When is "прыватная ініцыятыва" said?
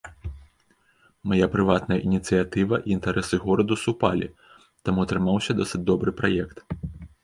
1.55-2.75